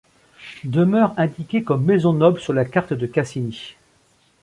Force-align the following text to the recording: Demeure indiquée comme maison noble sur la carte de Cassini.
Demeure 0.63 1.13
indiquée 1.17 1.63
comme 1.63 1.85
maison 1.85 2.11
noble 2.11 2.39
sur 2.39 2.53
la 2.53 2.65
carte 2.65 2.91
de 2.93 3.05
Cassini. 3.05 3.75